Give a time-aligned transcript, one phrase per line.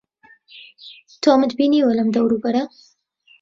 [1.23, 2.63] تۆمت بینیوە لەم دەوروبەرە؟